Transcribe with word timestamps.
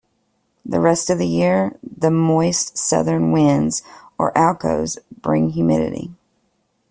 The 0.65 0.79
rest 0.79 1.11
of 1.11 1.19
the 1.19 1.27
year, 1.27 1.77
the 1.83 2.09
moist 2.09 2.75
southern 2.75 3.31
winds, 3.31 3.83
or 4.17 4.31
alcos, 4.35 4.97
bring 5.21 5.49
humidity. 5.51 6.09